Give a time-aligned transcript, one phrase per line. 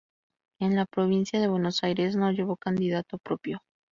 [0.59, 3.59] En la provincia de Buenos Aires no llevó candidato propio.